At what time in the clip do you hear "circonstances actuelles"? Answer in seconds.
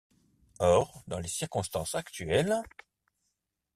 1.27-2.59